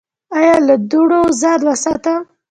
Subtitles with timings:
[0.37, 2.21] ایا له دوړو ځان وساتم؟